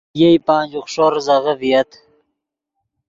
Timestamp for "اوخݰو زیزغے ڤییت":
0.77-1.91